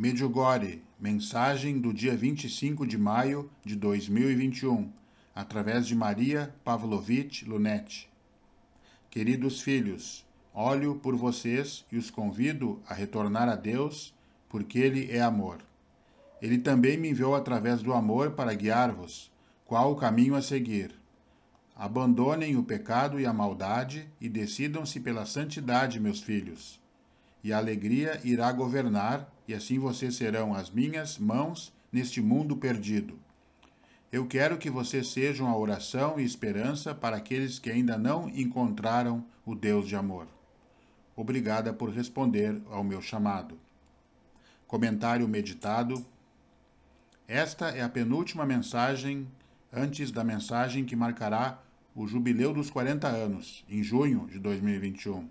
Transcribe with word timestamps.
Medjugorje, 0.00 0.80
mensagem 0.96 1.80
do 1.80 1.92
dia 1.92 2.16
25 2.16 2.86
de 2.86 2.96
maio 2.96 3.50
de 3.64 3.74
2021, 3.74 4.92
através 5.34 5.88
de 5.88 5.96
Maria 5.96 6.54
Pavlovich 6.62 7.44
Lunetti. 7.44 8.08
Queridos 9.10 9.60
filhos, 9.60 10.24
olho 10.54 10.94
por 10.94 11.16
vocês 11.16 11.84
e 11.90 11.96
os 11.96 12.12
convido 12.12 12.80
a 12.86 12.94
retornar 12.94 13.48
a 13.48 13.56
Deus, 13.56 14.14
porque 14.48 14.78
Ele 14.78 15.10
é 15.10 15.20
amor. 15.20 15.58
Ele 16.40 16.58
também 16.58 16.96
me 16.96 17.10
enviou 17.10 17.34
através 17.34 17.82
do 17.82 17.92
amor 17.92 18.30
para 18.34 18.54
guiar-vos, 18.54 19.32
qual 19.64 19.90
o 19.90 19.96
caminho 19.96 20.36
a 20.36 20.40
seguir. 20.40 20.94
Abandonem 21.74 22.56
o 22.56 22.62
pecado 22.62 23.18
e 23.18 23.26
a 23.26 23.32
maldade 23.32 24.08
e 24.20 24.28
decidam-se 24.28 25.00
pela 25.00 25.26
santidade, 25.26 25.98
meus 25.98 26.20
filhos. 26.20 26.80
E 27.42 27.52
a 27.52 27.58
alegria 27.58 28.20
irá 28.24 28.50
governar, 28.52 29.32
e 29.46 29.54
assim 29.54 29.78
vocês 29.78 30.16
serão 30.16 30.54
as 30.54 30.70
minhas 30.70 31.18
mãos 31.18 31.72
neste 31.92 32.20
mundo 32.20 32.56
perdido. 32.56 33.18
Eu 34.10 34.26
quero 34.26 34.56
que 34.56 34.70
vocês 34.70 35.08
sejam 35.08 35.48
a 35.48 35.56
oração 35.56 36.18
e 36.18 36.24
esperança 36.24 36.94
para 36.94 37.16
aqueles 37.16 37.58
que 37.58 37.70
ainda 37.70 37.98
não 37.98 38.28
encontraram 38.30 39.24
o 39.44 39.54
Deus 39.54 39.86
de 39.86 39.96
amor. 39.96 40.26
Obrigada 41.14 41.72
por 41.72 41.90
responder 41.90 42.62
ao 42.70 42.82
meu 42.82 43.02
chamado. 43.02 43.58
Comentário 44.66 45.28
meditado. 45.28 46.04
Esta 47.26 47.68
é 47.68 47.82
a 47.82 47.88
penúltima 47.88 48.46
mensagem 48.46 49.28
antes 49.72 50.10
da 50.10 50.24
mensagem 50.24 50.84
que 50.84 50.96
marcará 50.96 51.60
o 51.94 52.06
jubileu 52.06 52.54
dos 52.54 52.70
40 52.70 53.08
anos, 53.08 53.64
em 53.68 53.82
junho 53.82 54.26
de 54.30 54.38
2021. 54.38 55.28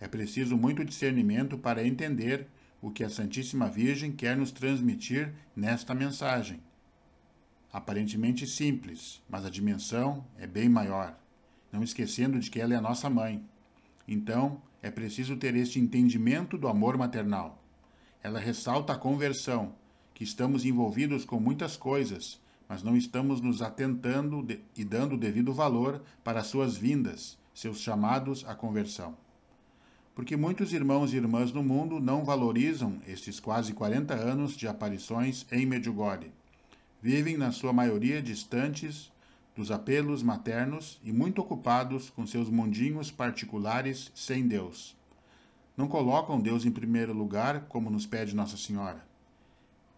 É 0.00 0.06
preciso 0.06 0.56
muito 0.56 0.84
discernimento 0.84 1.58
para 1.58 1.86
entender 1.86 2.46
o 2.80 2.90
que 2.90 3.02
a 3.02 3.10
Santíssima 3.10 3.68
Virgem 3.68 4.12
quer 4.12 4.36
nos 4.36 4.52
transmitir 4.52 5.34
nesta 5.56 5.94
mensagem. 5.94 6.60
Aparentemente 7.72 8.46
simples, 8.46 9.20
mas 9.28 9.44
a 9.44 9.50
dimensão 9.50 10.24
é 10.38 10.46
bem 10.46 10.68
maior, 10.68 11.18
não 11.72 11.82
esquecendo 11.82 12.38
de 12.38 12.50
que 12.50 12.60
ela 12.60 12.74
é 12.74 12.76
a 12.76 12.80
nossa 12.80 13.10
mãe. 13.10 13.44
Então, 14.06 14.62
é 14.80 14.90
preciso 14.90 15.36
ter 15.36 15.54
este 15.56 15.80
entendimento 15.80 16.56
do 16.56 16.68
amor 16.68 16.96
maternal. 16.96 17.62
Ela 18.22 18.38
ressalta 18.38 18.92
a 18.92 18.98
conversão, 18.98 19.74
que 20.14 20.24
estamos 20.24 20.64
envolvidos 20.64 21.24
com 21.24 21.38
muitas 21.38 21.76
coisas, 21.76 22.40
mas 22.68 22.82
não 22.82 22.96
estamos 22.96 23.40
nos 23.40 23.60
atentando 23.60 24.46
e 24.76 24.84
dando 24.84 25.14
o 25.14 25.18
devido 25.18 25.52
valor 25.52 26.02
para 26.22 26.44
suas 26.44 26.76
vindas, 26.76 27.38
seus 27.52 27.80
chamados 27.80 28.44
à 28.46 28.54
conversão. 28.54 29.16
Porque 30.18 30.36
muitos 30.36 30.72
irmãos 30.72 31.12
e 31.12 31.16
irmãs 31.16 31.52
no 31.52 31.62
mundo 31.62 32.00
não 32.00 32.24
valorizam 32.24 32.98
estes 33.06 33.38
quase 33.38 33.72
40 33.72 34.14
anos 34.14 34.56
de 34.56 34.66
aparições 34.66 35.46
em 35.52 35.64
Medjugorje. 35.64 36.32
Vivem, 37.00 37.36
na 37.36 37.52
sua 37.52 37.72
maioria, 37.72 38.20
distantes 38.20 39.12
dos 39.54 39.70
apelos 39.70 40.20
maternos 40.20 40.98
e 41.04 41.12
muito 41.12 41.40
ocupados 41.40 42.10
com 42.10 42.26
seus 42.26 42.50
mundinhos 42.50 43.12
particulares 43.12 44.10
sem 44.12 44.48
Deus. 44.48 44.96
Não 45.76 45.86
colocam 45.86 46.40
Deus 46.40 46.66
em 46.66 46.72
primeiro 46.72 47.12
lugar, 47.12 47.66
como 47.68 47.88
nos 47.88 48.04
pede 48.04 48.34
Nossa 48.34 48.56
Senhora 48.56 49.06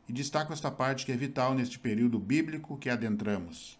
e 0.06 0.12
destaco 0.12 0.52
esta 0.52 0.70
parte 0.70 1.06
que 1.06 1.12
é 1.12 1.16
vital 1.16 1.54
neste 1.54 1.78
período 1.78 2.18
bíblico 2.18 2.76
que 2.76 2.90
adentramos. 2.90 3.78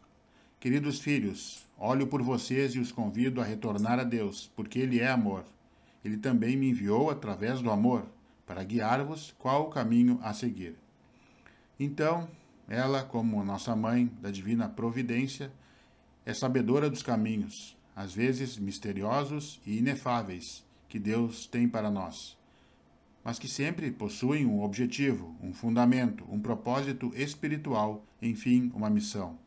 Queridos 0.59 1.01
filhos, 1.01 1.67
olho 1.77 2.07
por 2.07 2.23
vocês 2.23 2.73
e 2.73 2.79
os 2.79 2.91
convido 2.91 3.43
a 3.43 3.45
retornar 3.45 3.99
a 3.99 4.05
Deus, 4.05 4.51
porque 4.57 4.79
Ele 4.79 5.01
é 5.01 5.09
amor. 5.11 5.45
Ele 6.05 6.17
também 6.17 6.57
me 6.57 6.71
enviou 6.71 7.11
através 7.11 7.61
do 7.61 7.71
amor, 7.71 8.07
para 8.47 8.65
guiar-vos 8.65 9.35
qual 9.39 9.67
o 9.67 9.71
caminho 9.71 10.19
a 10.23 10.33
seguir. 10.33 10.75
Então, 11.79 12.29
ela, 12.69 13.03
como 13.03 13.45
nossa 13.45 13.77
mãe 13.77 14.11
da 14.21 14.31
divina 14.31 14.69
providência, 14.69 15.53
é 16.25 16.35
sabedora 16.35 16.91
dos 16.91 17.03
caminhos, 17.03 17.77
às 17.95 18.15
vezes 18.15 18.59
misteriosos 18.59 19.61
e 19.67 19.79
inefáveis, 19.79 20.65
que 20.89 20.99
Deus 20.99 21.47
tem 21.47 21.69
para 21.69 21.91
nós 21.91 22.39
mas 23.25 23.39
que 23.39 23.49
sempre 23.49 23.91
possuem 23.91 24.47
um 24.47 24.63
objetivo, 24.63 25.37
um 25.43 25.53
fundamento, 25.53 26.25
um 26.31 26.41
propósito 26.41 27.13
espiritual, 27.15 28.05
enfim, 28.21 28.73
uma 28.75 28.89
missão. 28.89 29.39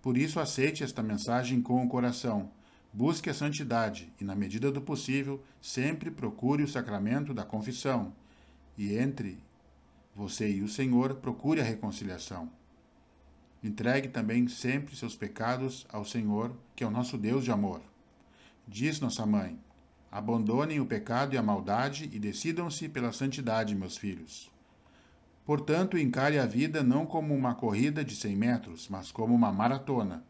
Por 0.00 0.16
isso, 0.16 0.40
aceite 0.40 0.82
esta 0.82 1.02
mensagem 1.02 1.60
com 1.60 1.84
o 1.84 1.88
coração. 1.88 2.50
Busque 2.92 3.30
a 3.30 3.34
santidade 3.34 4.12
e, 4.20 4.24
na 4.24 4.34
medida 4.34 4.70
do 4.72 4.80
possível, 4.80 5.42
sempre 5.60 6.10
procure 6.10 6.62
o 6.62 6.68
sacramento 6.68 7.32
da 7.32 7.44
confissão. 7.44 8.12
E 8.76 8.96
entre 8.96 9.38
você 10.14 10.50
e 10.50 10.62
o 10.62 10.68
Senhor, 10.68 11.14
procure 11.14 11.60
a 11.60 11.64
reconciliação. 11.64 12.50
Entregue 13.62 14.08
também 14.08 14.48
sempre 14.48 14.96
seus 14.96 15.14
pecados 15.14 15.86
ao 15.88 16.04
Senhor, 16.04 16.52
que 16.74 16.82
é 16.82 16.86
o 16.86 16.90
nosso 16.90 17.16
Deus 17.16 17.44
de 17.44 17.52
amor. 17.52 17.80
Diz 18.66 18.98
nossa 19.00 19.24
mãe: 19.24 19.58
Abandonem 20.10 20.80
o 20.80 20.86
pecado 20.86 21.34
e 21.34 21.38
a 21.38 21.42
maldade 21.42 22.10
e 22.12 22.18
decidam-se 22.18 22.88
pela 22.88 23.12
santidade, 23.12 23.74
meus 23.74 23.96
filhos. 23.96 24.50
Portanto, 25.46 25.96
encare 25.96 26.38
a 26.38 26.46
vida 26.46 26.82
não 26.82 27.06
como 27.06 27.34
uma 27.34 27.54
corrida 27.54 28.04
de 28.04 28.14
cem 28.14 28.36
metros, 28.36 28.88
mas 28.88 29.10
como 29.10 29.34
uma 29.34 29.52
maratona. 29.52 30.24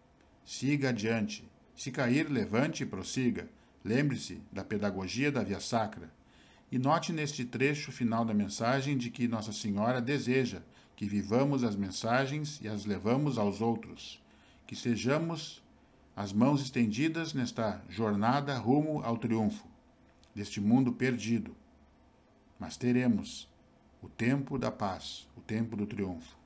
Siga 0.44 0.90
adiante. 0.90 1.49
Se 1.76 1.90
cair, 1.90 2.30
levante 2.30 2.82
e 2.82 2.86
prossiga. 2.86 3.48
Lembre-se 3.84 4.40
da 4.52 4.62
pedagogia 4.62 5.32
da 5.32 5.42
Via 5.42 5.60
Sacra. 5.60 6.10
E 6.70 6.78
note 6.78 7.12
neste 7.12 7.44
trecho 7.44 7.90
final 7.90 8.24
da 8.24 8.34
mensagem 8.34 8.96
de 8.96 9.10
que 9.10 9.26
Nossa 9.26 9.52
Senhora 9.52 10.00
deseja 10.00 10.62
que 10.94 11.06
vivamos 11.06 11.64
as 11.64 11.74
mensagens 11.74 12.60
e 12.62 12.68
as 12.68 12.84
levamos 12.84 13.38
aos 13.38 13.60
outros, 13.62 14.22
que 14.66 14.76
sejamos 14.76 15.62
as 16.14 16.32
mãos 16.32 16.60
estendidas 16.60 17.32
nesta 17.32 17.82
jornada 17.88 18.54
rumo 18.58 19.02
ao 19.02 19.16
triunfo 19.16 19.66
deste 20.34 20.60
mundo 20.60 20.92
perdido. 20.92 21.56
Mas 22.58 22.76
teremos 22.76 23.48
o 24.02 24.08
tempo 24.08 24.58
da 24.58 24.70
paz, 24.70 25.26
o 25.34 25.40
tempo 25.40 25.74
do 25.74 25.86
triunfo. 25.86 26.36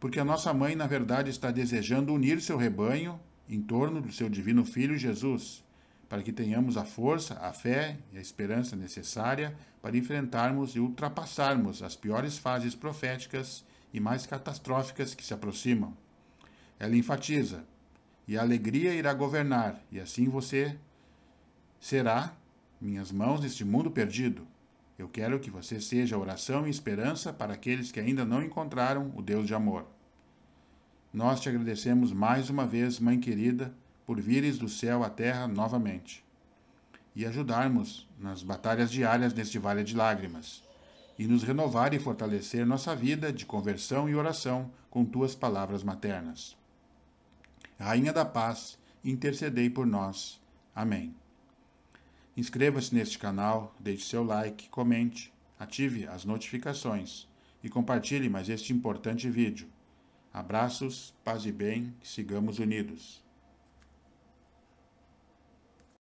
Porque 0.00 0.18
a 0.18 0.24
nossa 0.24 0.52
mãe, 0.52 0.74
na 0.74 0.86
verdade, 0.86 1.30
está 1.30 1.50
desejando 1.50 2.12
unir 2.12 2.40
seu 2.40 2.56
rebanho 2.56 3.20
em 3.48 3.60
torno 3.62 4.00
do 4.00 4.12
seu 4.12 4.28
divino 4.28 4.64
filho 4.64 4.96
Jesus, 4.96 5.64
para 6.08 6.22
que 6.22 6.32
tenhamos 6.32 6.76
a 6.76 6.84
força, 6.84 7.34
a 7.40 7.52
fé 7.52 7.98
e 8.12 8.18
a 8.18 8.20
esperança 8.20 8.76
necessária 8.76 9.56
para 9.80 9.96
enfrentarmos 9.96 10.74
e 10.74 10.80
ultrapassarmos 10.80 11.82
as 11.82 11.96
piores 11.96 12.38
fases 12.38 12.74
proféticas 12.74 13.64
e 13.92 14.00
mais 14.00 14.26
catastróficas 14.26 15.14
que 15.14 15.24
se 15.24 15.34
aproximam. 15.34 15.96
Ela 16.78 16.96
enfatiza: 16.96 17.64
e 18.26 18.36
a 18.36 18.42
alegria 18.42 18.94
irá 18.94 19.12
governar, 19.14 19.82
e 19.90 19.98
assim 19.98 20.28
você 20.28 20.76
será 21.80 22.34
minhas 22.80 23.10
mãos 23.10 23.40
neste 23.40 23.64
mundo 23.64 23.90
perdido. 23.90 24.46
Eu 24.98 25.08
quero 25.08 25.38
que 25.38 25.50
você 25.50 25.80
seja 25.80 26.18
oração 26.18 26.66
e 26.66 26.70
esperança 26.70 27.32
para 27.32 27.54
aqueles 27.54 27.92
que 27.92 28.00
ainda 28.00 28.24
não 28.24 28.42
encontraram 28.42 29.12
o 29.16 29.22
Deus 29.22 29.46
de 29.46 29.54
amor. 29.54 29.86
Nós 31.18 31.40
te 31.40 31.48
agradecemos 31.48 32.12
mais 32.12 32.48
uma 32.48 32.64
vez, 32.64 33.00
Mãe 33.00 33.18
querida, 33.18 33.74
por 34.06 34.20
vires 34.20 34.56
do 34.56 34.68
céu 34.68 35.02
à 35.02 35.10
terra 35.10 35.48
novamente 35.48 36.24
e 37.12 37.26
ajudarmos 37.26 38.08
nas 38.20 38.44
batalhas 38.44 38.88
diárias 38.88 39.34
neste 39.34 39.58
vale 39.58 39.82
de 39.82 39.96
lágrimas 39.96 40.62
e 41.18 41.26
nos 41.26 41.42
renovar 41.42 41.92
e 41.92 41.98
fortalecer 41.98 42.64
nossa 42.64 42.94
vida 42.94 43.32
de 43.32 43.44
conversão 43.44 44.08
e 44.08 44.14
oração 44.14 44.70
com 44.88 45.04
tuas 45.04 45.34
palavras 45.34 45.82
maternas. 45.82 46.56
Rainha 47.80 48.12
da 48.12 48.24
Paz, 48.24 48.78
intercedei 49.04 49.68
por 49.68 49.88
nós. 49.88 50.40
Amém. 50.72 51.12
Inscreva-se 52.36 52.94
neste 52.94 53.18
canal, 53.18 53.74
deixe 53.80 54.04
seu 54.04 54.22
like, 54.22 54.68
comente, 54.68 55.32
ative 55.58 56.06
as 56.06 56.24
notificações 56.24 57.26
e 57.60 57.68
compartilhe 57.68 58.28
mais 58.28 58.48
este 58.48 58.72
importante 58.72 59.28
vídeo. 59.28 59.68
Abraços, 60.32 61.14
paz 61.24 61.46
e 61.46 61.52
bem, 61.52 61.94
sigamos 62.02 62.58
unidos. 62.58 63.22